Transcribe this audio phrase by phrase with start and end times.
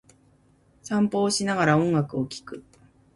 [0.81, 2.63] 散歩をしながら、音楽を聴く。